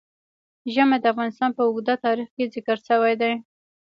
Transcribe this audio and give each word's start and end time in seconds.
ژمی 0.73 0.97
د 1.01 1.05
افغانستان 1.13 1.49
په 1.57 1.61
اوږده 1.67 1.95
تاریخ 2.05 2.27
کې 2.35 2.51
ذکر 2.53 2.77
شوی 2.87 3.13
دی. 3.21 3.31